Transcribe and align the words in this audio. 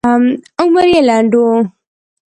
عمر 0.61 0.85
یې 0.93 1.01
لنډ 1.09 1.31
و. 1.39 1.45